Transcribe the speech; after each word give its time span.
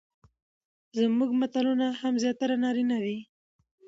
زموږ 0.99 1.29
متلونه 1.41 1.85
هم 2.01 2.13
زياتره 2.23 2.55
نارينه 2.63 2.97
دي، 3.03 3.17